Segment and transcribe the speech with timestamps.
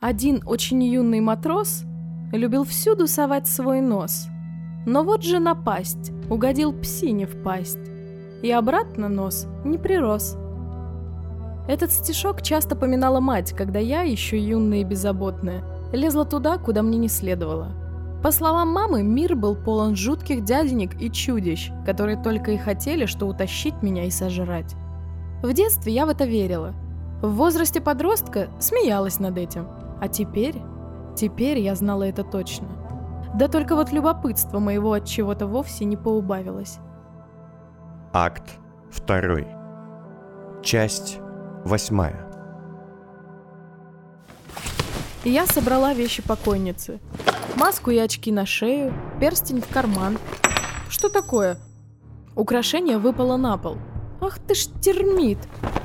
[0.00, 1.82] Один очень юный матрос
[2.30, 4.28] любил всюду совать свой нос.
[4.86, 7.80] Но вот же напасть, угодил псине в пасть.
[8.44, 10.36] И обратно нос не прирос.
[11.66, 16.96] Этот стишок часто поминала мать, когда я, еще юная и беззаботная, лезла туда, куда мне
[16.96, 17.72] не следовало.
[18.22, 23.26] По словам мамы, мир был полон жутких дяденек и чудищ, которые только и хотели, что
[23.26, 24.76] утащить меня и сожрать.
[25.42, 26.72] В детстве я в это верила.
[27.20, 29.66] В возрасте подростка смеялась над этим.
[30.00, 30.56] А теперь,
[31.16, 32.68] теперь я знала это точно.
[33.34, 36.78] Да только вот любопытство моего от чего-то вовсе не поубавилось.
[38.12, 38.58] Акт
[38.90, 39.46] второй.
[40.62, 41.18] Часть
[41.64, 42.26] восьмая.
[45.24, 47.00] Я собрала вещи покойницы.
[47.56, 50.16] Маску и очки на шею, перстень в карман.
[50.88, 51.58] Что такое?
[52.34, 53.76] Украшение выпало на пол.
[54.20, 55.38] Ах ты ж термит!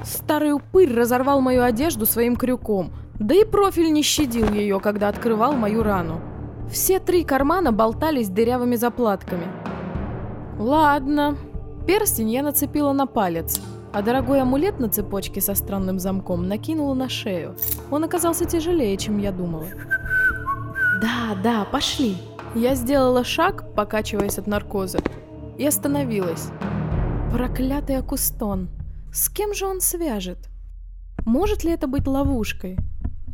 [0.04, 5.54] Старый упырь разорвал мою одежду своим крюком, да и профиль не щадил ее, когда открывал
[5.54, 6.22] мою рану.
[6.70, 9.48] Все три кармана болтались дырявыми заплатками.
[10.58, 11.38] Ладно.
[11.86, 13.60] Перстень я нацепила на палец,
[13.92, 17.56] а дорогой амулет на цепочке со странным замком накинула на шею.
[17.92, 19.66] Он оказался тяжелее, чем я думала.
[21.02, 22.18] Да, да, пошли.
[22.56, 25.00] Я сделала шаг, покачиваясь от наркоза,
[25.58, 26.48] и остановилась.
[27.32, 28.70] Проклятый Акустон.
[29.12, 30.50] С кем же он свяжет?
[31.26, 32.78] Может ли это быть ловушкой?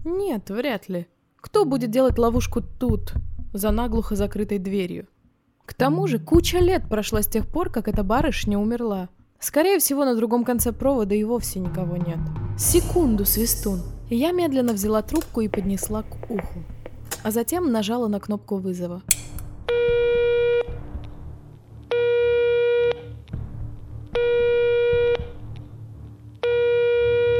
[0.03, 1.07] Нет, вряд ли.
[1.37, 3.13] Кто будет делать ловушку тут,
[3.53, 5.07] за наглухо закрытой дверью?
[5.65, 9.09] К тому же куча лет прошла с тех пор, как эта барышня умерла.
[9.39, 12.19] Скорее всего, на другом конце провода и вовсе никого нет.
[12.57, 13.81] Секунду, Свистун.
[14.09, 16.63] Я медленно взяла трубку и поднесла к уху
[17.23, 19.01] а затем нажала на кнопку вызова.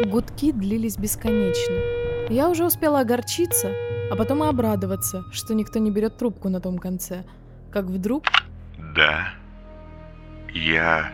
[0.06, 1.76] Гудки длились бесконечно.
[2.30, 3.74] Я уже успела огорчиться,
[4.12, 7.26] а потом и обрадоваться, что никто не берет трубку на том конце.
[7.72, 8.24] Как вдруг...
[8.96, 9.30] Да,
[10.54, 11.12] я...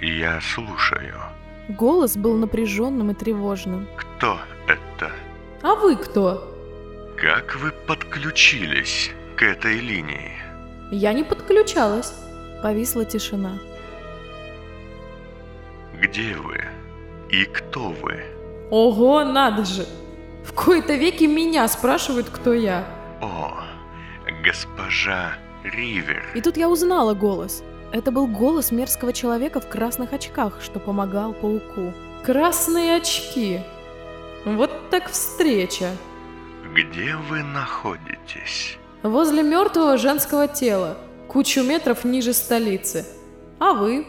[0.00, 1.20] я слушаю.
[1.68, 3.86] Голос был напряженным и тревожным.
[3.96, 5.12] Кто это?
[5.62, 6.50] А вы кто?
[7.18, 10.32] Как вы подключились к этой линии?
[10.90, 12.14] Я не подключалась.
[12.62, 13.58] Повисла тишина.
[16.00, 16.64] Где вы?
[17.28, 18.24] И кто вы?
[18.70, 19.86] Ого, надо же!
[20.46, 22.86] В кои-то веки меня спрашивают, кто я.
[23.20, 23.52] О,
[24.44, 25.32] госпожа
[25.64, 26.22] Ривер.
[26.36, 27.64] И тут я узнала голос.
[27.92, 31.92] Это был голос мерзкого человека в красных очках, что помогал пауку.
[32.24, 33.60] Красные очки.
[34.44, 35.90] Вот так встреча.
[36.74, 38.78] Где вы находитесь?
[39.02, 40.96] Возле мертвого женского тела,
[41.26, 43.04] кучу метров ниже столицы.
[43.58, 44.06] А вы?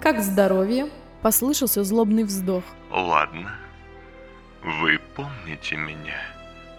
[0.00, 0.88] Как здоровье?
[1.22, 2.64] Послышался злобный вздох.
[2.90, 3.61] Ладно.
[4.64, 6.20] Вы помните меня?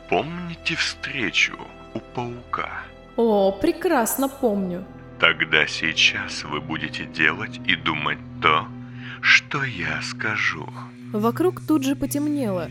[0.09, 1.53] Помните встречу
[1.93, 2.69] у паука?
[3.17, 4.85] О, прекрасно помню.
[5.19, 8.67] Тогда сейчас вы будете делать и думать то,
[9.21, 10.67] что я скажу.
[11.11, 12.69] Вокруг тут же потемнело,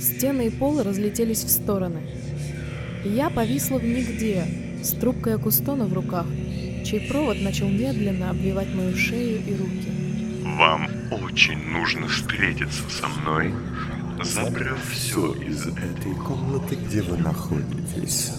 [0.00, 2.00] Стены и пол разлетелись в стороны.
[3.04, 4.44] Я повисла в нигде,
[4.82, 6.26] с трубкой акустона в руках,
[6.84, 9.88] чей провод начал медленно обвивать мою шею и руки.
[10.58, 13.52] Вам очень нужно встретиться со мной,
[14.24, 18.32] забрав все из этой комнаты, где вы находитесь.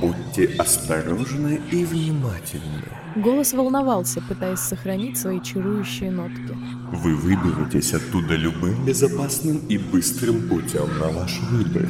[0.00, 2.84] Будьте осторожны и внимательны.
[3.16, 6.56] Голос волновался, пытаясь сохранить свои чарующие нотки.
[6.92, 11.88] Вы выберетесь оттуда любым безопасным и быстрым путем на ваш выбор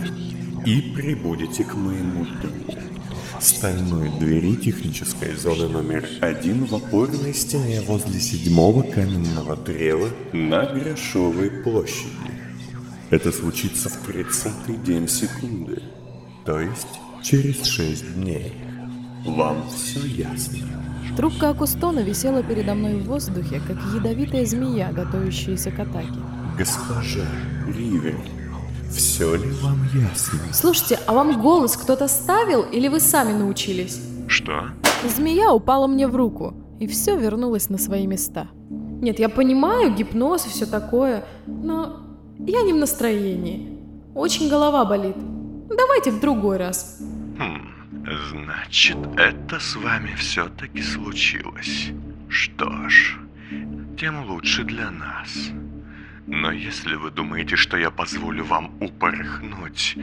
[0.65, 2.81] и прибудете к моему дому.
[3.41, 11.51] Стальной двери технической зоны номер один в опорной стене возле седьмого каменного древа на Грошовой
[11.51, 12.38] площади.
[13.11, 15.83] Это случится в 30-й день секунды,
[16.45, 18.53] то есть через шесть дней.
[19.25, 20.59] Вам все ясно?
[21.17, 26.19] Трубка Акустона висела передо мной в воздухе, как ядовитая змея, готовящаяся к атаке.
[26.59, 27.25] Госпожа
[27.67, 28.21] Ривер,
[28.91, 30.41] все ли вам ясно?
[30.53, 34.03] Слушайте, а вам голос кто-то ставил или вы сами научились?
[34.27, 34.67] Что?
[35.17, 38.49] Змея упала мне в руку, и все вернулось на свои места.
[39.01, 42.08] Нет, я понимаю, гипноз и все такое, но
[42.47, 43.79] я не в настроении.
[44.15, 45.17] Очень голова болит.
[45.69, 46.99] Давайте в другой раз.
[47.39, 47.69] Хм.
[48.31, 51.91] Значит, это с вами все-таки случилось.
[52.29, 53.19] Что ж,
[53.99, 55.51] тем лучше для нас.
[56.27, 59.97] Но если вы думаете, что я позволю вам упорхнуть,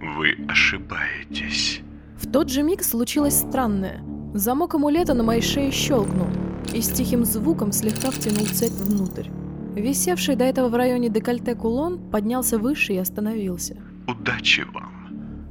[0.00, 1.80] вы ошибаетесь.
[2.16, 4.02] В тот же миг случилось странное.
[4.34, 6.28] Замок амулета на моей шее щелкнул
[6.72, 9.28] и с тихим звуком слегка втянул цепь внутрь.
[9.74, 13.76] Висевший до этого в районе декольте кулон поднялся выше и остановился.
[14.06, 15.50] Удачи вам!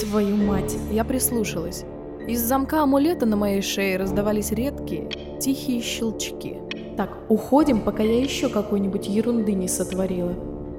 [0.00, 1.84] Твою мать, я прислушалась.
[2.26, 5.10] Из замка амулета на моей шее раздавались редкие,
[5.40, 6.56] тихие щелчки.
[6.96, 10.34] Так, уходим, пока я еще какой-нибудь ерунды не сотворила.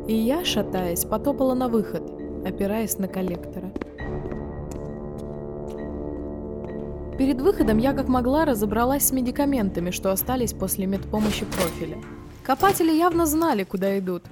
[0.08, 2.04] И я, шатаясь, потопала на выход,
[2.46, 3.72] опираясь на коллектора.
[7.18, 11.98] Перед выходом я как могла разобралась с медикаментами, что остались после медпомощи профиля.
[12.44, 14.24] Копатели явно знали, куда идут.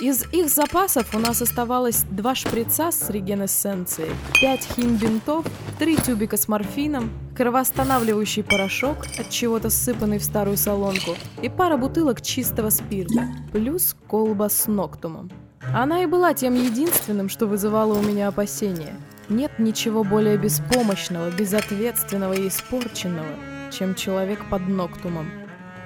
[0.00, 5.46] Из их запасов у нас оставалось два шприца с регенессенцией, пять химбинтов,
[5.78, 12.20] три тюбика с морфином, кровоостанавливающий порошок, от чего-то ссыпанный в старую солонку, и пара бутылок
[12.20, 15.30] чистого спирта, плюс колба с ноктумом.
[15.72, 18.96] Она и была тем единственным, что вызывало у меня опасения.
[19.28, 23.26] Нет ничего более беспомощного, безответственного и испорченного,
[23.72, 25.28] чем человек под ноктумом.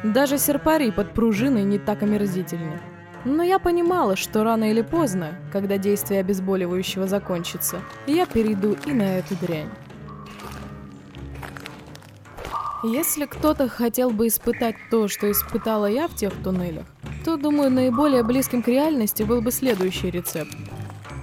[0.05, 2.81] Даже серпари под пружиной не так омерзительны.
[3.25, 9.19] Но я понимала, что рано или поздно, когда действие обезболивающего закончится, я перейду и на
[9.19, 9.69] эту дрянь.
[12.83, 16.87] Если кто-то хотел бы испытать то, что испытала я в тех туннелях,
[17.27, 20.57] то, думаю, наиболее близким к реальности был бы следующий рецепт.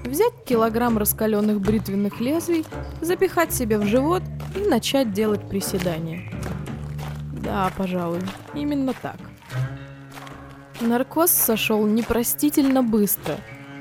[0.07, 2.65] Взять килограмм раскаленных бритвенных лезвий,
[3.01, 4.24] запихать себе в живот
[4.56, 6.31] и начать делать приседания.
[7.33, 8.21] Да, пожалуй,
[8.54, 9.18] именно так.
[10.80, 13.36] Наркоз сошел непростительно быстро,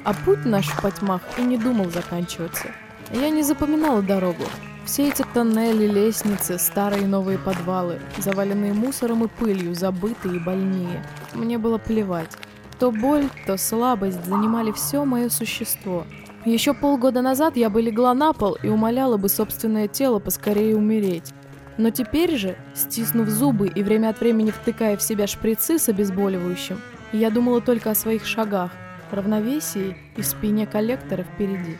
[0.04, 2.72] а путь наш в потьмах и не думал заканчиваться.
[3.12, 4.42] Я не запоминала дорогу.
[4.84, 11.04] Все эти тоннели, лестницы, старые и новые подвалы, заваленные мусором и пылью, забытые и больнее.
[11.34, 12.36] Мне было плевать.
[12.78, 16.04] То боль, то слабость занимали все мое существо.
[16.44, 21.32] Еще полгода назад я бы легла на пол и умоляла бы собственное тело поскорее умереть.
[21.78, 26.80] Но теперь же, стиснув зубы и время от времени втыкая в себя шприцы с обезболивающим,
[27.12, 28.70] я думала только о своих шагах,
[29.10, 31.78] равновесии и спине коллектора впереди.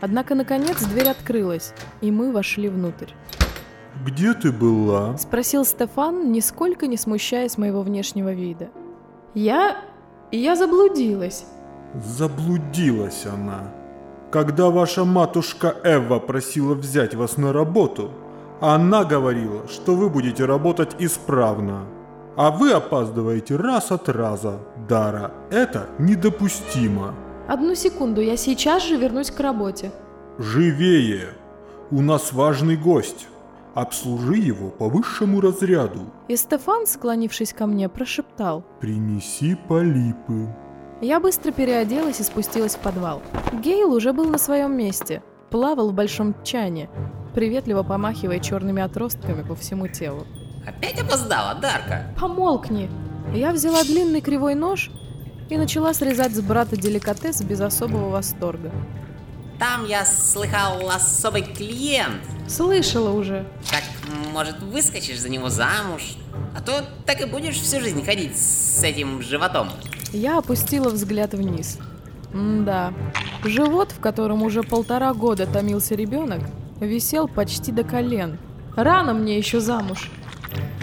[0.00, 3.12] Однако, наконец, дверь открылась, и мы вошли внутрь.
[4.04, 8.70] «Где ты была?»— спросил Стефан, нисколько не смущаясь моего внешнего вида.
[9.34, 9.76] «Я...
[10.30, 11.44] я заблудилась».
[11.94, 13.72] Заблудилась она.
[14.30, 18.10] Когда ваша матушка Эва просила взять вас на работу,
[18.60, 21.86] она говорила, что вы будете работать исправно.
[22.36, 24.58] А вы опаздываете раз от раза.
[24.88, 27.14] Дара, это недопустимо.
[27.46, 29.92] Одну секунду, я сейчас же вернусь к работе.
[30.38, 31.28] Живее!
[31.90, 33.28] У нас важный гость.
[33.74, 36.10] Обслужи его по высшему разряду.
[36.28, 38.64] И Стефан, склонившись ко мне, прошептал.
[38.80, 40.48] Принеси полипы.
[41.00, 43.20] Я быстро переоделась и спустилась в подвал.
[43.52, 45.22] Гейл уже был на своем месте.
[45.50, 46.88] Плавал в большом чане,
[47.34, 50.24] приветливо помахивая черными отростками по всему телу.
[50.66, 52.14] Опять опоздала, Дарка?
[52.18, 52.88] Помолкни.
[53.34, 54.90] Я взяла длинный кривой нож
[55.50, 58.70] и начала срезать с брата деликатес без особого восторга.
[59.58, 62.22] Там я слыхал особый клиент.
[62.48, 63.46] Слышала уже.
[63.70, 63.82] Так,
[64.32, 66.16] может, выскочишь за него замуж?
[66.56, 69.70] А то так и будешь всю жизнь ходить с этим животом.
[70.12, 71.78] Я опустила взгляд вниз.
[72.32, 72.92] М-да.
[73.44, 76.40] Живот, в котором уже полтора года томился ребенок,
[76.80, 78.38] висел почти до колен.
[78.76, 80.10] Рано мне еще замуж.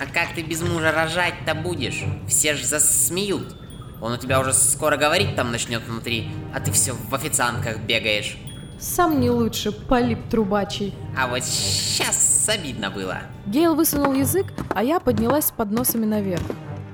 [0.01, 2.03] А как ты без мужа рожать-то будешь?
[2.27, 3.55] Все ж засмеют.
[4.01, 8.37] Он у тебя уже скоро говорить там начнет внутри, а ты все в официантках бегаешь.
[8.81, 10.95] Сам не лучше, полип трубачий.
[11.15, 13.19] А вот сейчас обидно было.
[13.45, 16.41] Гейл высунул язык, а я поднялась с подносами наверх.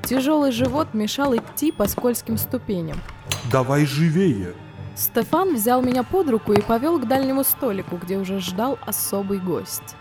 [0.04, 2.98] Тяжелый живот мешал идти по скользким ступеням.
[3.50, 4.54] Давай живее.
[4.96, 9.96] Стефан взял меня под руку и повел к дальнему столику, где уже ждал особый гость.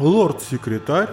[0.00, 1.10] Лорд-секретарь,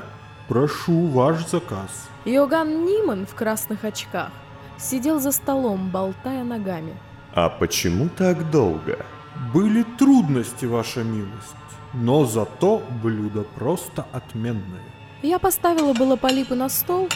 [0.48, 2.10] прошу ваш заказ.
[2.26, 4.32] Йоган Ниман в красных очках
[4.80, 6.96] сидел за столом, болтая ногами.
[7.36, 9.06] А почему так долго?
[9.54, 11.56] Были трудности, ваша милость,
[11.94, 14.84] но зато блюдо просто отменное.
[15.22, 17.10] Я поставила было полипы на стол,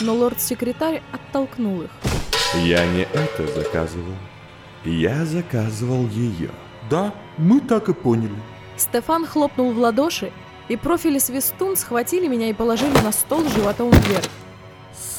[0.00, 1.90] но лорд-секретарь оттолкнул их.
[2.54, 4.14] Я не это заказывал.
[4.84, 6.50] Я заказывал ее.
[6.88, 8.34] Да, мы так и поняли.
[8.76, 10.32] Стефан хлопнул в ладоши,
[10.68, 14.24] и профили свистун схватили меня и положили на стол животом вверх.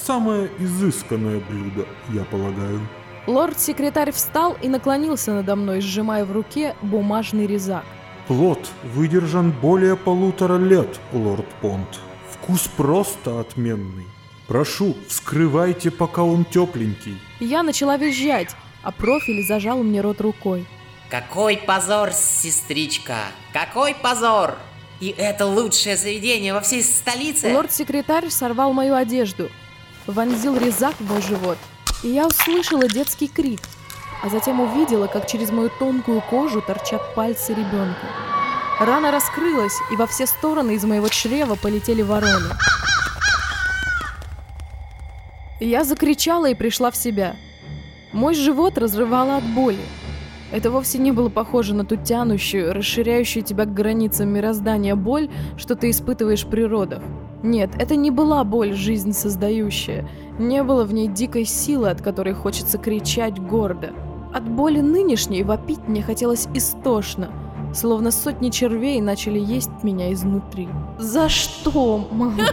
[0.05, 2.79] Самое изысканное блюдо, я полагаю.
[3.27, 7.85] Лорд-секретарь встал и наклонился надо мной, сжимая в руке бумажный резак.
[8.27, 11.99] Плод выдержан более полутора лет, лорд Понт.
[12.31, 14.05] Вкус просто отменный.
[14.47, 17.19] Прошу, вскрывайте, пока он тепленький.
[17.39, 20.65] Я начала визжать, а профиль зажал мне рот рукой.
[21.09, 23.17] Какой позор, сестричка!
[23.51, 24.57] Какой позор!
[24.99, 27.53] И это лучшее заведение во всей столице?
[27.53, 29.49] Лорд-секретарь сорвал мою одежду,
[30.05, 31.57] вонзил резак в мой живот,
[32.03, 33.61] и я услышала детский крик.
[34.21, 38.05] а затем увидела, как через мою тонкую кожу торчат пальцы ребенка.
[38.77, 42.49] Рана раскрылась, и во все стороны из моего чрева полетели вороны.
[45.61, 47.35] Я закричала и пришла в себя.
[48.11, 49.79] Мой живот разрывало от боли.
[50.51, 55.75] Это вовсе не было похоже на ту тянущую, расширяющую тебя к границам мироздания боль, что
[55.75, 57.03] ты испытываешь при родах.
[57.43, 60.07] Нет, это не была боль, жизнь создающая.
[60.37, 63.91] Не было в ней дикой силы, от которой хочется кричать гордо.
[64.33, 67.29] От боли нынешней вопить мне хотелось истошно,
[67.73, 70.67] словно сотни червей начали есть меня изнутри.
[70.99, 72.43] За что, мама?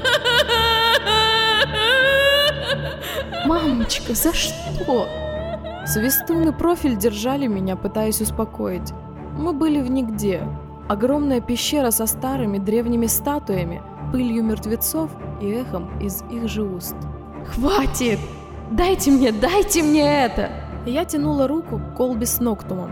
[3.47, 5.07] Мамочка, за что?
[5.87, 8.93] Свистун профиль держали меня, пытаясь успокоить.
[9.39, 10.43] Мы были в нигде.
[10.89, 15.11] Огромная пещера со старыми древними статуями, пылью мертвецов
[15.41, 16.97] и эхом из их же уст.
[17.47, 18.19] «Хватит!
[18.71, 20.51] Дайте мне, дайте мне это!»
[20.87, 22.91] Я тянула руку к колбе с ноктумом.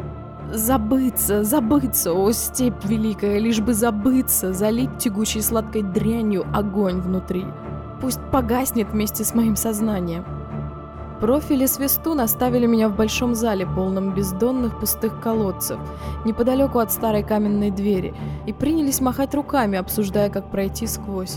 [0.53, 7.45] Забыться, забыться, о степь великая, лишь бы забыться, залить тягучей сладкой дрянью огонь внутри.
[8.01, 10.25] Пусть погаснет вместе с моим сознанием.
[11.21, 15.79] Профили свистун оставили меня в большом зале, полном бездонных пустых колодцев,
[16.25, 18.15] неподалеку от старой каменной двери,
[18.47, 21.37] и принялись махать руками, обсуждая, как пройти сквозь.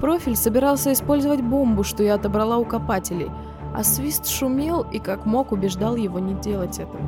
[0.00, 3.30] Профиль собирался использовать бомбу, что я отобрала у копателей,
[3.74, 7.02] а свист шумел и как мог убеждал его не делать этого.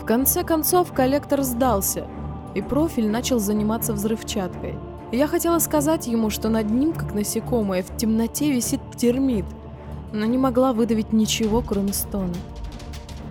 [0.00, 2.06] В конце концов коллектор сдался,
[2.54, 4.78] и профиль начал заниматься взрывчаткой.
[5.10, 9.46] Я хотела сказать ему, что над ним, как насекомое, в темноте висит термит—
[10.12, 12.34] но не могла выдавить ничего, кроме стона.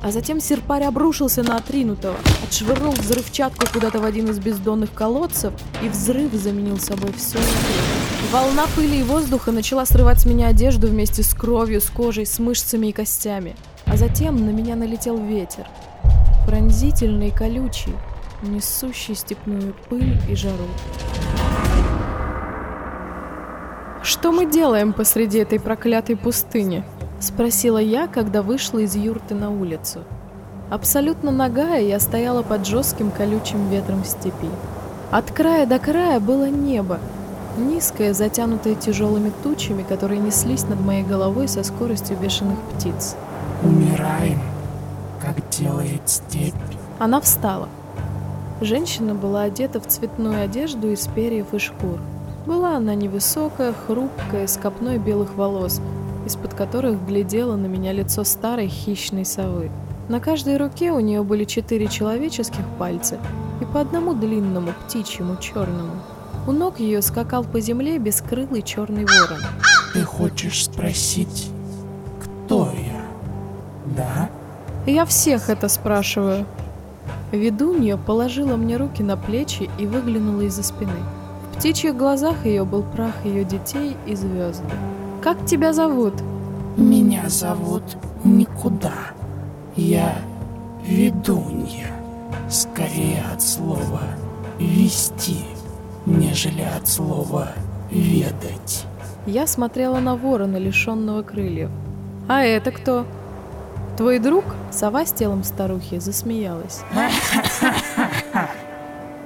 [0.01, 2.15] А затем серпарь обрушился на отринутого,
[2.48, 7.39] отшвырнул взрывчатку куда-то в один из бездонных колодцев, и взрыв заменил собой все
[8.31, 12.39] Волна пыли и воздуха начала срывать с меня одежду вместе с кровью, с кожей, с
[12.39, 13.55] мышцами и костями.
[13.86, 15.67] А затем на меня налетел ветер.
[16.45, 17.93] Пронзительный и колючий,
[18.43, 20.67] несущий степную пыль и жару.
[24.09, 26.83] «Что мы делаем посреди этой проклятой пустыни?»—
[27.19, 29.99] спросила я, когда вышла из юрты на улицу.
[30.71, 34.49] Абсолютно нагая я стояла под жестким колючим ветром степи.
[35.11, 36.97] От края до края было небо,
[37.55, 43.15] низкое, затянутое тяжелыми тучами, которые неслись над моей головой со скоростью бешеных птиц.
[43.61, 44.41] «Умираем,
[45.21, 46.55] как делает степь».
[46.97, 47.69] Она встала.
[48.59, 51.99] Женщина была одета в цветную одежду из перьев и шкур.
[52.50, 55.79] Была она невысокая, хрупкая, с копной белых волос,
[56.25, 59.70] из-под которых глядело на меня лицо старой хищной совы.
[60.08, 63.20] На каждой руке у нее были четыре человеческих пальца
[63.62, 65.91] и по одному длинному птичьему черному.
[66.48, 69.44] У ног ее скакал по земле бескрылый черный ворон.
[69.94, 71.51] Ты хочешь спросить,
[72.20, 73.06] кто я?
[73.96, 74.29] Да?
[74.88, 76.48] Я всех это спрашиваю.
[77.32, 80.98] Ведунья положила мне руки на плечи и выглянула из-за спины
[81.59, 84.63] птичьих глазах ее был прах ее детей и звезды.
[85.21, 86.13] «Как тебя зовут?»
[86.77, 87.83] «Меня зовут
[88.23, 88.93] Никуда.
[89.75, 90.15] Я
[90.85, 91.91] ведунья.
[92.49, 94.01] Скорее от слова
[94.57, 95.43] «вести»,
[96.05, 97.49] нежели от слова
[97.91, 98.85] «ведать».
[99.25, 101.69] Я смотрела на ворона, лишенного крыльев.
[102.29, 103.05] «А это кто?»
[103.97, 106.83] «Твой друг?» Сова с телом старухи засмеялась.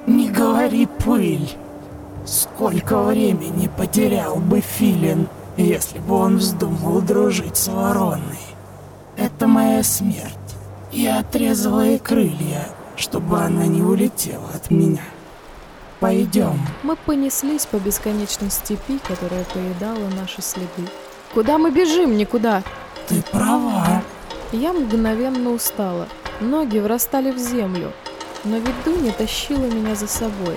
[0.08, 1.63] «Не говори пыль!»
[2.26, 5.28] Сколько времени потерял бы Филин,
[5.58, 8.40] если бы он вздумал дружить с вороной.
[9.18, 10.34] Это моя смерть.
[10.92, 15.04] Я отрезала ей крылья, чтобы она не улетела от меня.
[16.00, 16.60] Пойдем.
[16.84, 20.90] Мы понеслись по бесконечной степи, которая поедала наши следы.
[21.34, 22.18] Куда мы бежим?
[22.18, 22.64] Никуда.
[23.08, 24.02] Ты права.
[24.52, 26.08] Я мгновенно устала.
[26.40, 27.92] Ноги врастали в землю,
[28.44, 30.56] но ведунья тащила меня за собой.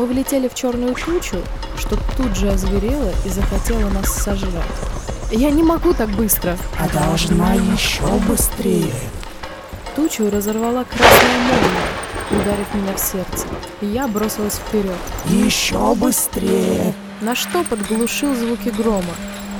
[0.00, 1.36] Мы влетели в черную тучу,
[1.76, 4.64] что тут же озверела и захотела нас сожрать.
[5.30, 6.56] Я не могу так быстро.
[6.78, 8.94] А должна еще быстрее.
[9.94, 13.46] Тучу разорвала красная молния, ударив меня в сердце.
[13.82, 14.96] Я бросилась вперед.
[15.26, 16.94] Еще быстрее.
[17.20, 19.14] На что подглушил звуки грома.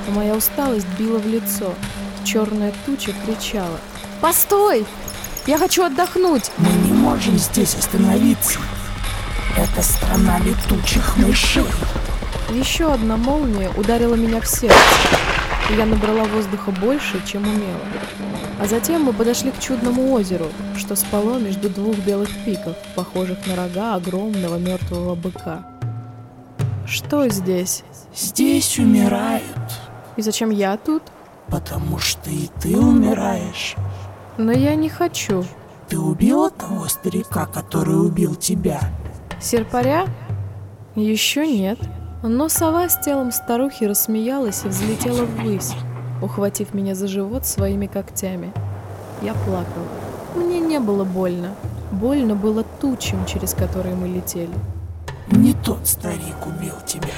[0.07, 1.71] Моя усталость била в лицо.
[2.23, 3.79] Черная туча кричала.
[4.21, 4.87] «Постой!
[5.45, 8.57] Я хочу отдохнуть!» Мы не можем здесь остановиться.
[9.57, 11.65] Это страна летучих мышей.
[12.49, 14.77] Еще одна молния ударила меня в сердце,
[15.69, 17.79] и я набрала воздуха больше, чем умела.
[18.61, 23.55] А затем мы подошли к чудному озеру, что спало между двух белых пиков, похожих на
[23.55, 25.65] рога огромного мертвого быка.
[26.85, 27.83] Что здесь?
[28.15, 29.43] Здесь умирают.
[30.17, 31.03] И зачем я тут?
[31.47, 33.75] Потому что и ты умираешь.
[34.37, 35.43] Но я не хочу.
[35.89, 38.81] Ты убила того старика, который убил тебя?
[39.41, 40.05] Серпаря?
[40.95, 41.79] Еще нет.
[42.21, 45.73] Но сова с телом старухи рассмеялась и взлетела ввысь,
[46.21, 48.53] ухватив меня за живот своими когтями.
[49.23, 49.87] Я плакала.
[50.35, 51.55] Мне не было больно.
[51.91, 54.53] Больно было тучам, через которые мы летели.
[55.31, 57.09] Не тот старик убил тебя.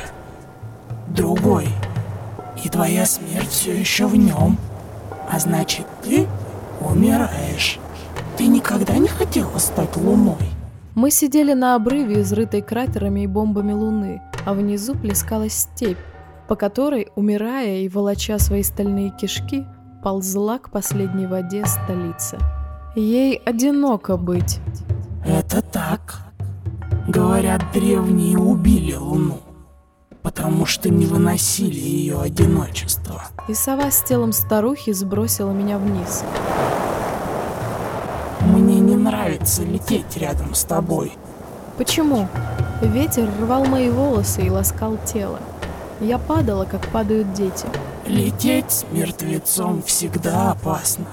[1.09, 1.67] Другой.
[2.63, 4.57] И твоя смерть все еще в нем.
[5.29, 6.27] А значит, ты
[6.79, 7.79] умираешь.
[8.37, 10.53] Ты никогда не хотела стать луной?
[10.95, 15.97] Мы сидели на обрыве, изрытой кратерами и бомбами Луны, а внизу плескалась степь,
[16.47, 19.65] по которой, умирая и волоча свои стальные кишки,
[20.03, 22.37] ползла к последней воде столица.
[22.95, 24.59] Ей одиноко быть.
[25.25, 26.19] Это так.
[27.07, 29.39] Говорят, древние убили Луну,
[30.21, 33.23] потому что не выносили ее одиночество.
[33.47, 36.23] И сова с телом старухи сбросила меня вниз.
[39.43, 41.11] Нравится лететь рядом с тобой.
[41.77, 42.29] Почему?
[42.81, 45.37] Ветер рвал мои волосы и ласкал тело.
[45.99, 47.65] Я падала, как падают дети.
[48.07, 51.07] Лететь с мертвецом всегда опасно.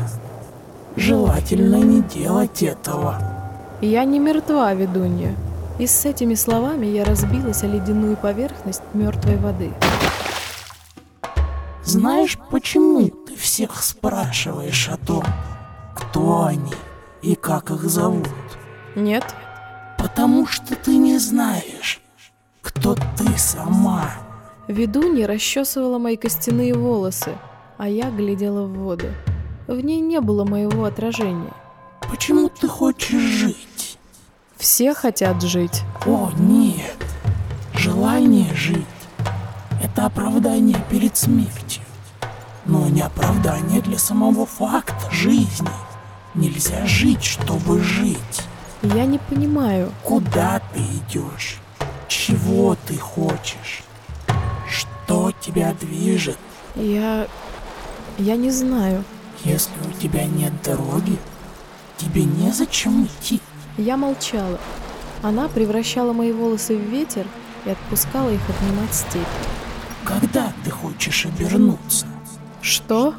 [0.95, 3.19] Желательно не делать этого.
[3.81, 5.35] Я не мертва, ведунья.
[5.81, 9.73] И с этими словами я разбилась о ледяную поверхность мертвой воды.
[11.85, 15.25] Знаешь, почему ты всех спрашиваешь о том,
[15.97, 16.75] кто они
[17.23, 18.29] и как их зовут?
[18.97, 19.25] Нет?
[19.99, 22.01] Потому что ты не знаешь,
[22.63, 24.11] кто ты сама.
[24.69, 27.37] Ведунья расчесывала мои костяные волосы,
[27.77, 29.07] а я глядела в воду.
[29.67, 31.53] В ней не было моего отражения.
[32.09, 33.99] Почему ты хочешь жить?
[34.57, 35.83] Все хотят жить.
[36.07, 36.97] О, нет.
[37.75, 38.85] Желание жить—
[39.83, 41.83] это оправдание перед смертью.
[42.67, 45.69] Но не оправдание для самого факта жизни.
[46.35, 48.43] Нельзя жить, чтобы жить.
[48.83, 49.93] Я не понимаю.
[50.05, 51.59] Куда ты идешь?
[52.09, 53.83] Чего ты хочешь?
[54.69, 56.39] Что тебя движет?
[56.77, 57.27] Я...
[58.19, 59.05] я не знаю.
[59.45, 61.19] Если у тебя нет дороги,
[61.97, 63.41] тебе незачем идти.
[63.77, 64.59] Я молчала.
[65.23, 67.27] Она превращала мои волосы в ветер
[67.65, 69.27] и отпускала их обнимать степь.
[70.05, 72.07] Когда ты хочешь обернуться?
[72.63, 73.15] Что?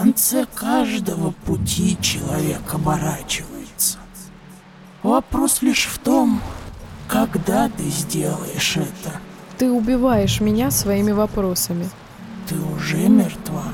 [0.00, 3.98] В конце каждого пути человек оборачивается.
[5.02, 6.40] Вопрос лишь в том,
[7.06, 9.20] когда ты сделаешь это.
[9.58, 11.86] Ты убиваешь меня своими вопросами.
[12.48, 13.64] Ты уже мертва,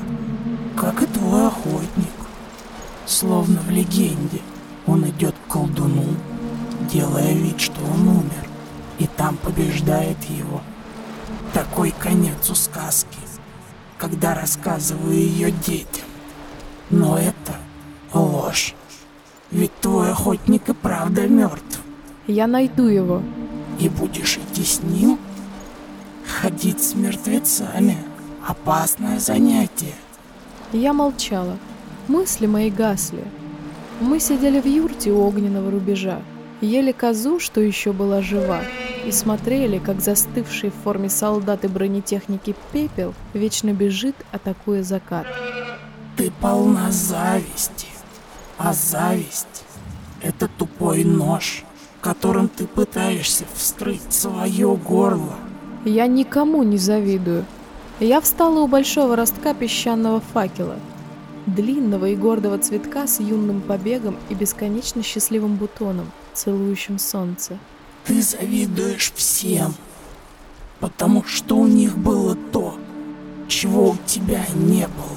[0.75, 2.11] как и твой охотник.
[3.05, 4.41] Словно в легенде,
[4.85, 6.13] он идет к колдуну,
[6.91, 8.49] делая вид, что он умер,
[8.99, 10.61] и там побеждает его.
[11.53, 13.17] Такой конец у сказки,
[13.97, 16.03] когда рассказываю ее детям.
[16.89, 17.55] Но это
[18.13, 18.75] ложь.
[19.51, 21.81] Ведь твой охотник и правда мертв.
[22.27, 23.21] Я найду его.
[23.79, 25.19] И будешь идти с ним?
[26.41, 27.97] Ходить с мертвецами—
[28.47, 29.93] опасное занятие.
[30.73, 31.57] Я молчала.
[32.07, 33.23] Мысли мои гасли.
[33.99, 36.21] Мы сидели в юрте у огненного рубежа,
[36.61, 38.61] ели козу, что еще была жива,
[39.05, 45.25] и смотрели, как застывший в форме солдаты бронетехники пепел вечно бежит, атакуя закат.
[46.17, 47.85] Ты полна зависти.
[48.57, 49.63] А зависть—
[50.21, 51.63] это тупой нож,
[52.01, 55.35] которым ты пытаешься вскрыть свое горло.
[55.85, 57.45] Я никому не завидую.
[57.99, 60.77] Я встала у большого ростка песчаного факела,
[61.45, 67.59] длинного и гордого цветка с юным побегом и бесконечно счастливым бутоном, целующим солнце.
[68.05, 69.75] Ты завидуешь всем,
[70.79, 72.75] потому что у них было то,
[73.47, 75.16] чего у тебя не было.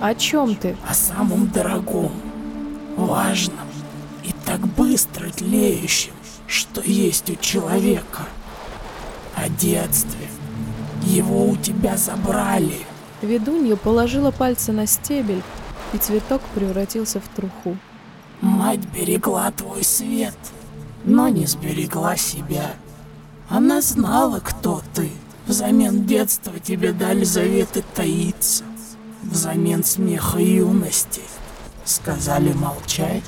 [0.00, 0.76] О чем ты?
[0.88, 2.12] О самом дорогом,
[2.96, 3.68] важном
[4.24, 6.12] и так быстро тлеющем,
[6.46, 8.22] что есть у человека.
[9.36, 10.26] О детстве.
[11.02, 12.78] Его у тебя забрали.
[13.20, 15.42] Ведунья положила пальцы на стебель,
[15.92, 17.76] и цветок превратился в труху.
[18.40, 20.36] Мать берегла твой свет,
[21.04, 22.70] но не сберегла себя.
[23.50, 25.10] Она знала, кто ты.
[25.46, 28.64] Взамен детства тебе дали заветы таиться.
[29.30, 31.22] Взамен смеха юности
[31.84, 33.22] сказали молчать.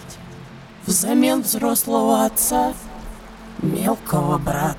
[0.85, 2.75] Взамен взрослого отца
[3.63, 4.77] мелкого брата.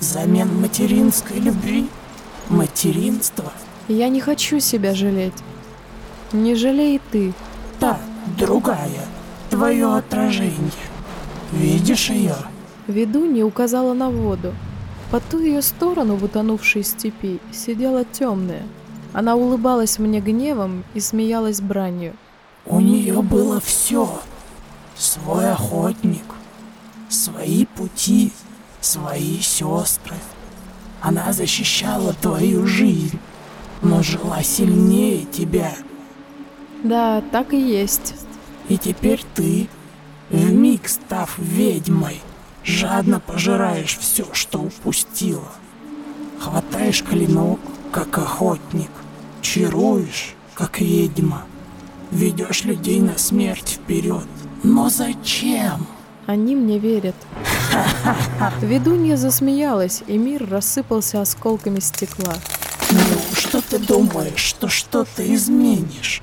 [0.00, 1.88] Взамен материнской любви
[2.48, 3.52] материнство.
[3.86, 5.40] Я не хочу себя жалеть.
[6.32, 7.32] Не жалей ты.
[7.78, 8.00] Та,
[8.36, 9.06] другая,
[9.50, 10.72] твое отражение.
[11.52, 12.34] Видишь ее?
[12.88, 14.52] Ведунья указала на воду.
[15.12, 18.64] По ту ее сторону в утонувшей степи сидела темная.
[19.18, 22.14] Она улыбалась мне гневом и смеялась бранью.
[22.64, 24.20] У нее было все.
[24.96, 26.22] Свой охотник,
[27.08, 28.30] свои пути,
[28.80, 30.14] свои сестры.
[31.00, 33.18] Она защищала твою жизнь,
[33.82, 35.74] но жила сильнее тебя.
[36.84, 38.14] Да, так и есть.
[38.68, 39.68] И теперь ты,
[40.30, 42.20] вмиг став ведьмой,
[42.62, 45.50] жадно пожираешь все, что упустила.
[46.38, 47.58] Хватаешь клинок,
[47.90, 48.90] как охотник,
[49.40, 51.44] чаруешь, как ведьма,
[52.10, 54.26] ведешь людей на смерть вперед.
[54.62, 55.86] Но зачем?
[56.26, 57.14] Они мне верят.
[58.60, 62.34] Ведунья засмеялась, и мир рассыпался осколками стекла.
[62.90, 66.22] Неужто ты думаешь, что что-то изменишь?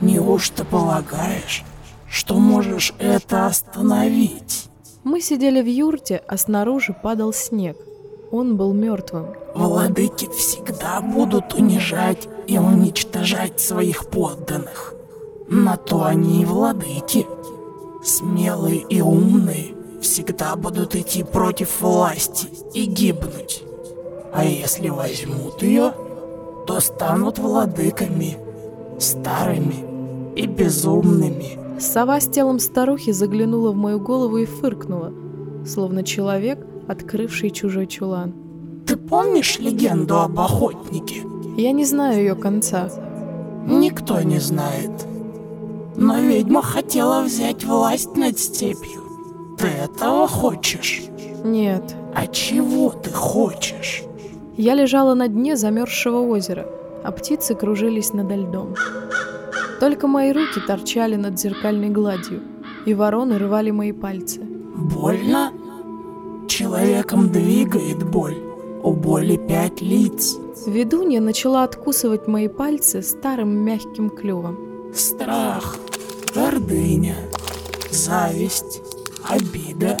[0.00, 1.64] Неужто полагаешь,
[2.08, 4.68] что можешь это остановить?
[5.04, 7.76] Мы сидели в юрте, а снаружи падал снег.
[8.30, 9.26] Он был мертвым.
[9.54, 14.94] Владыки всегда будут унижать и уничтожать своих подданных.
[15.48, 17.26] На то они и владыки.
[18.04, 23.64] Смелые и умные всегда будут идти против власти и гибнуть.
[24.32, 25.92] А если возьмут ее,
[26.66, 28.38] то станут владыками,
[28.98, 29.84] старыми
[30.36, 31.58] и безумными.
[31.80, 35.12] Сова с телом старухи заглянула в мою голову и фыркнула,
[35.66, 38.34] словно человек, открывший чужой чулан.
[38.86, 41.22] Ты помнишь легенду об охотнике?
[41.56, 42.90] Я не знаю ее конца.
[43.66, 44.90] Никто не знает.
[45.96, 49.02] Но ведьма хотела взять власть над степью.
[49.58, 51.02] Ты этого хочешь?
[51.44, 51.94] Нет.
[52.14, 54.02] А чего ты хочешь?
[54.56, 56.66] Я лежала на дне замерзшего озера,
[57.04, 58.74] а птицы кружились над льдом.
[59.78, 62.42] Только мои руки торчали над зеркальной гладью,
[62.84, 64.40] и вороны рвали мои пальцы.
[64.40, 65.52] Больно?
[66.60, 68.36] Человеком двигает боль.
[68.82, 70.36] У боли пять лиц.
[70.66, 74.58] Ведунья начала откусывать мои пальцы старым мягким клювом.
[74.94, 75.78] Страх,
[76.34, 77.16] гордыня,
[77.90, 78.82] зависть,
[79.26, 79.96] обида,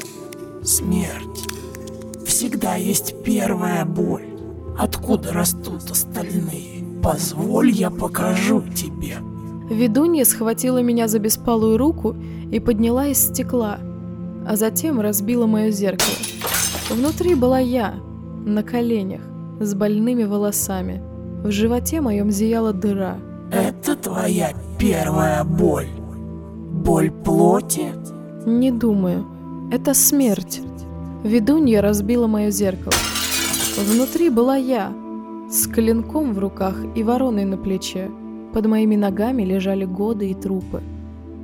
[0.62, 1.48] смерть.
[2.26, 4.28] Всегда есть первая боль.
[4.78, 6.84] Откуда растут остальные?
[7.02, 9.16] Позволь, я покажу тебе.
[9.70, 12.14] Ведунья схватила меня за беспалую руку
[12.52, 13.78] и подняла из стекла,
[14.50, 16.16] а затем разбила мое зеркало.
[16.90, 17.94] Внутри была я,
[18.44, 19.20] на коленях,
[19.60, 21.00] с больными волосами.
[21.44, 23.18] В животе моем зияла дыра.
[23.52, 25.86] Это твоя первая боль.
[26.72, 27.92] Боль плоти?
[28.44, 29.24] Не думаю.
[29.70, 30.60] Это смерть.
[31.22, 32.96] Ведунья разбила мое зеркало.
[33.78, 34.92] Внутри была я,
[35.48, 38.10] с клинком в руках и вороной на плече.
[38.52, 40.82] Под моими ногами лежали годы и трупы.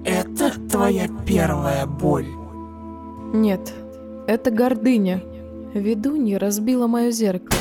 [0.04, 2.26] Это твоя первая боль.
[3.36, 3.74] Нет,
[4.26, 5.22] это гордыня.
[5.74, 7.60] Ведунья разбила мое зеркало.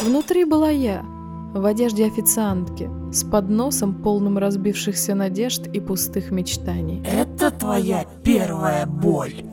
[0.00, 1.04] Внутри была я,
[1.52, 7.04] в одежде официантки, с подносом, полным разбившихся надежд и пустых мечтаний.
[7.06, 9.44] Это твоя первая боль.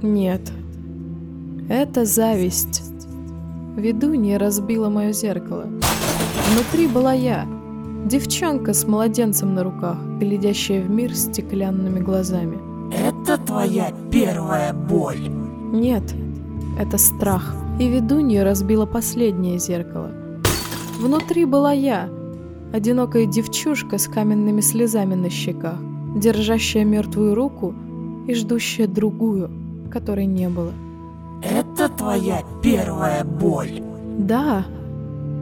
[0.00, 0.40] Нет,
[1.68, 2.82] это зависть.
[3.76, 5.66] Ведунья разбила мое зеркало.
[6.50, 7.46] Внутри была я,
[8.06, 12.75] девчонка с младенцем на руках, глядящая в мир стеклянными глазами.
[13.36, 15.28] Это твоя первая боль.
[15.72, 16.02] Нет,
[16.80, 17.54] это страх.
[17.78, 20.10] И ведунья разбила последнее зеркало.
[20.98, 22.08] Внутри была я,
[22.72, 25.76] одинокая девчушка с каменными слезами на щеках,
[26.16, 27.74] держащая мертвую руку
[28.26, 29.50] и ждущая другую,
[29.90, 30.72] которой не было.
[31.42, 33.82] Это твоя первая боль.
[34.18, 34.64] Да,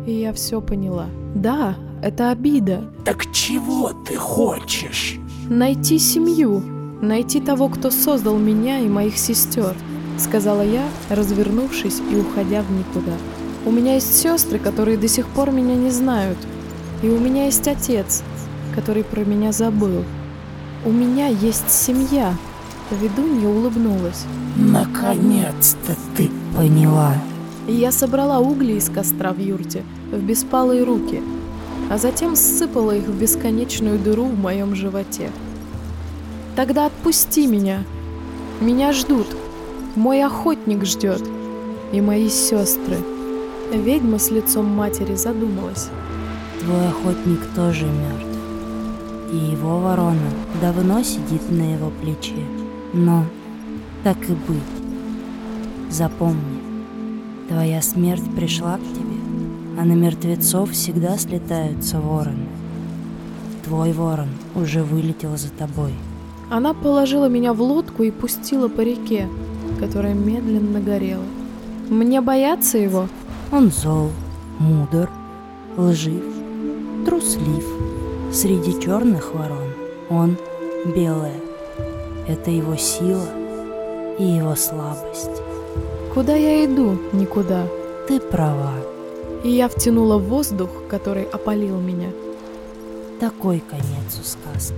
[0.04, 1.07] и я все поняла.
[1.37, 2.90] Да, это обида.
[3.04, 5.16] Так чего ты хочешь?
[5.48, 6.61] Найти семью,
[7.00, 9.74] найти того, кто создал меня и моих сестер,
[10.18, 13.12] сказала я, развернувшись и уходя в никуда.
[13.66, 16.38] У меня есть сестры, которые до сих пор меня не знают.
[17.02, 18.22] И у меня есть отец,
[18.74, 20.04] который про меня забыл.
[20.85, 22.35] У меня есть семья.
[22.90, 24.24] Ведунья улыбнулась.
[24.57, 27.14] Наконец-то ты поняла.
[27.66, 31.22] Я собрала угли из костра в юрте в беспалые руки,
[31.90, 35.30] а затем сыпала их в бесконечную дыру в моем животе.
[36.57, 37.83] Тогда отпусти меня.
[38.61, 39.27] Меня ждут.
[39.97, 41.23] Мой охотник ждет.
[41.93, 42.99] И мои сестры.
[43.73, 45.88] Ведьма с лицом матери задумалась.
[46.61, 48.38] Твой охотник тоже мертв.
[49.33, 52.45] И его ворона давно сидит на его плече.
[52.93, 53.25] Но
[54.05, 54.62] так и быть.
[55.90, 56.61] Запомни,
[57.49, 59.19] твоя смерть пришла к тебе,
[59.79, 62.47] а на мертвецов всегда слетаются вороны.
[63.64, 65.95] Твой ворон уже вылетел за тобой.
[66.50, 69.28] Она положила меня в лодку и пустила по реке,
[69.80, 71.24] которая медленно горела.
[71.88, 73.09] Мне бояться его?
[73.52, 74.11] Он зол,
[74.59, 75.11] мудр,
[75.76, 76.24] лжив,
[77.04, 77.64] труслив.
[78.33, 79.70] Среди черных ворон
[80.11, 80.37] Он
[80.94, 81.40] белое.
[82.26, 83.28] Это его сила
[84.18, 85.42] и его слабость.
[86.14, 86.98] Куда я иду?
[87.12, 87.66] Никуда.
[88.09, 88.72] Ты права.
[89.44, 92.11] И я втянула воздух, который опалил меня.
[93.20, 94.74] Такой конец у сказки,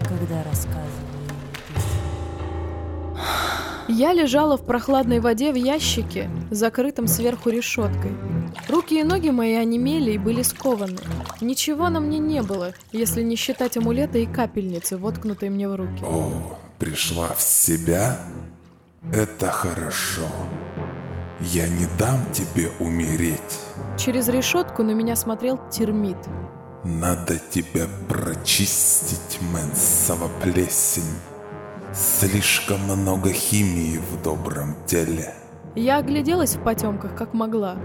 [0.00, 1.10] когда рассказываю
[3.88, 8.12] Я лежала в прохладной воде в ящике, закрытом сверху решеткой.
[8.68, 10.98] Руки и ноги мои онемели и были скованы.
[11.40, 16.04] Ничего на мне не было, если не считать амулета и капельницы, воткнутой мне в руки.
[16.04, 18.18] О, пришла в себя?
[19.12, 20.28] Это хорошо.
[21.40, 23.60] Я не дам тебе умереть.
[23.98, 26.18] Через решетку на меня смотрел термит.
[26.84, 31.02] Надо тебя прочистить, Мэнсова плесень.
[31.92, 35.34] Слишком много химии в добром теле.
[35.74, 37.76] Я огляделась в потемках, как могла.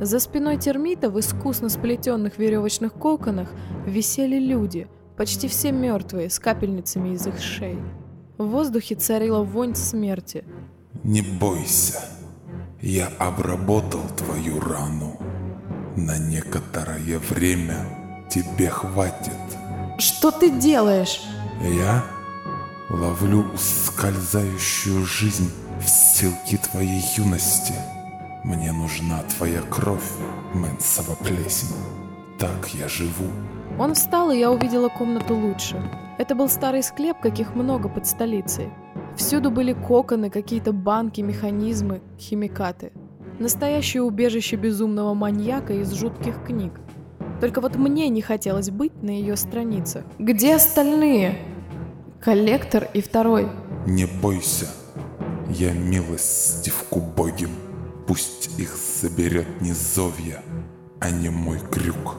[0.00, 3.52] За спиной термита в искусно сплетенных веревочных коконах
[3.86, 7.78] висели люди, почти все мертвые, с капельницами из их шеи.
[8.38, 10.44] В воздухе царила вонь смерти.
[11.02, 12.00] Не бойся,
[12.80, 15.18] я обработал твою рану.
[15.96, 18.03] На некоторое время
[18.34, 19.38] тебе хватит.
[19.98, 21.22] Что ты делаешь?
[21.62, 22.04] Я
[22.90, 27.74] ловлю ускользающую жизнь в селки твоей юности.
[28.42, 30.10] Мне нужна твоя кровь,
[30.52, 31.76] Мэнсова плесень.
[32.38, 33.30] Так я живу.
[33.78, 35.80] Он встал, и я увидела комнату лучше.
[36.18, 38.70] Это был старый склеп, каких много под столицей.
[39.16, 42.92] Всюду были коконы, какие-то банки, механизмы, химикаты.
[43.38, 46.72] Настоящее убежище безумного маньяка из жутких книг.
[47.44, 50.02] Только вот мне не хотелось быть на ее страницах.
[50.18, 51.36] Где остальные?
[52.18, 53.50] Коллектор и второй.
[53.84, 54.66] Не бойся,
[55.50, 57.50] я милостив к убогим.
[58.06, 60.42] Пусть их соберет не Зовья,
[61.00, 62.16] а не мой крюк.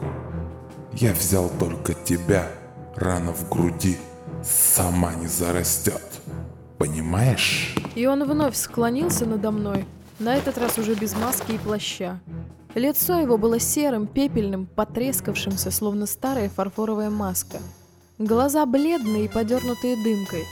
[0.93, 2.47] Я взял только тебя,
[2.95, 3.97] рана в груди
[4.43, 6.03] сама не зарастет.
[6.77, 7.75] Понимаешь?
[7.95, 9.85] И он вновь склонился надо мной,
[10.19, 12.19] на этот раз уже без маски и плаща.
[12.75, 17.59] Лицо его было серым, пепельным, потрескавшимся, словно старая фарфоровая маска.
[18.17, 20.43] Глаза бледные и подернутые дымкой.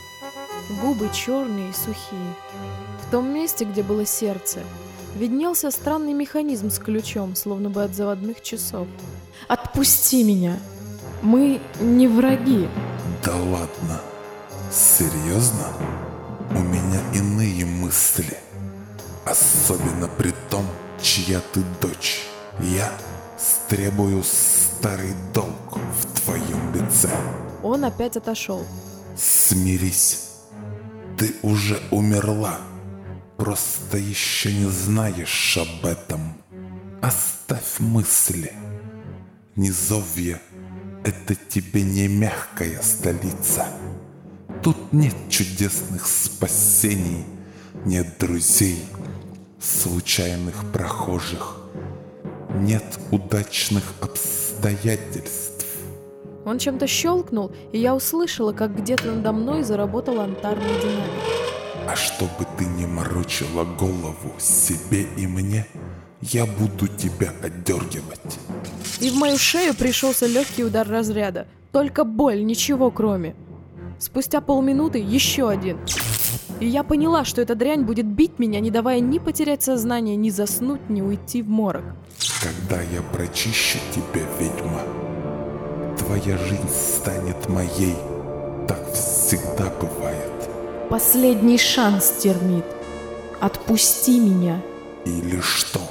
[0.81, 2.33] Губы черные и сухие.
[3.01, 4.61] В том месте, где было сердце,
[5.15, 8.87] виднелся странный механизм с ключом, словно бы от заводных часов.
[9.49, 10.57] «Отпусти меня!
[11.21, 12.69] Мы не враги!»
[13.23, 14.01] Да ладно.
[14.71, 15.67] Серьезно?
[16.51, 18.37] У меня иные мысли.
[19.25, 20.65] Особенно при том,
[21.01, 22.21] чья ты дочь.
[22.59, 22.91] Я
[23.37, 27.09] стребую старый долг в твоем лице.
[27.63, 28.65] Он опять отошел.
[29.17, 30.29] Смирись.
[31.17, 32.59] Ты уже умерла.
[33.37, 36.37] Просто еще не знаешь об этом.
[37.01, 38.53] Оставь мысли.
[39.55, 40.41] Низовье—
[41.03, 43.67] это тебе не мягкая столица.
[44.63, 47.25] Тут нет чудесных спасений,
[47.85, 48.81] нет друзей,
[49.63, 51.57] случайных прохожих,
[52.55, 55.65] нет удачных обстоятельств.
[56.45, 61.23] Он чем-то щелкнул, и я услышала, как где-то надо мной заработал антарный динамик.
[61.87, 65.65] А чтобы ты не морочила голову себе и мне,
[66.21, 68.39] я буду тебя отдергивать.
[68.99, 71.47] И в мою шею пришелся легкий удар разряда.
[71.71, 73.35] Только боль, ничего кроме.
[73.99, 75.77] Спустя полминуты еще один.
[76.63, 80.29] И я поняла, что эта дрянь будет бить меня, не давая ни потерять сознание, ни
[80.29, 81.83] заснуть, ни уйти в морок.
[82.41, 84.79] Когда я прочищу тебя, ведьма,
[85.97, 87.97] твоя жизнь станет моей.
[88.65, 90.31] Так всегда бывает.
[90.89, 92.63] Последний шанс, термит.
[93.41, 94.61] Отпусти меня.
[95.03, 95.81] Или что?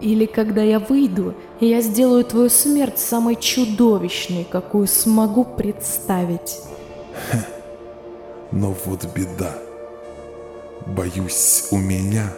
[0.00, 6.60] Или когда я выйду, я сделаю твою смерть самой чудовищной, какую смогу представить.
[8.52, 9.56] Но вот беда.
[10.96, 12.32] Боюсь, у меня,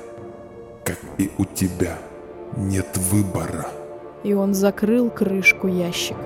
[0.85, 1.99] как и у тебя,
[2.55, 3.67] нет выбора.
[4.25, 6.21] И он закрыл крышку ящика.